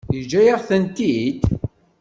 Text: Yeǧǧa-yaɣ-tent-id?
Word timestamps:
Yeǧǧa-yaɣ-tent-id? 0.15 1.41